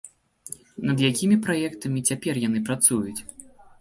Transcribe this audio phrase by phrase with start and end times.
[0.89, 3.19] Над якімі праектамі цяпер яны працуюць?